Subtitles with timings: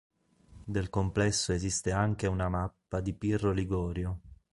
[0.65, 4.19] Del complesso esiste anche una mappa di Pirro Ligorio.